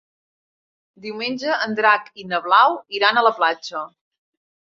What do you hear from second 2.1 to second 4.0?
i na Blau iran a la platja.